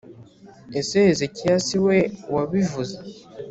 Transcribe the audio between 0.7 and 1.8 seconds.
Ese Hezekiya si